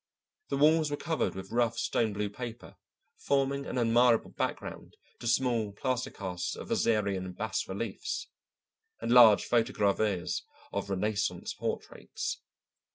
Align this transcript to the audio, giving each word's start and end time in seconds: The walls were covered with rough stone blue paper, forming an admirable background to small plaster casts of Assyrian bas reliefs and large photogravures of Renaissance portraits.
The 0.49 0.57
walls 0.57 0.89
were 0.89 0.97
covered 0.97 1.35
with 1.35 1.51
rough 1.51 1.77
stone 1.77 2.11
blue 2.11 2.27
paper, 2.31 2.75
forming 3.19 3.67
an 3.67 3.77
admirable 3.77 4.31
background 4.31 4.97
to 5.19 5.27
small 5.27 5.73
plaster 5.73 6.09
casts 6.09 6.55
of 6.55 6.71
Assyrian 6.71 7.33
bas 7.33 7.67
reliefs 7.67 8.25
and 8.99 9.11
large 9.11 9.47
photogravures 9.47 10.41
of 10.73 10.89
Renaissance 10.89 11.53
portraits. 11.53 12.39